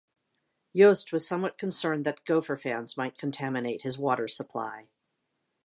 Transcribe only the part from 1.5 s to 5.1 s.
concerned that Gopher fans might contaminate his water supply.